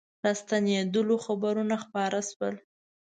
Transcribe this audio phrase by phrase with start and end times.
[0.25, 2.55] راستنېدلو خبرونه خپاره سول.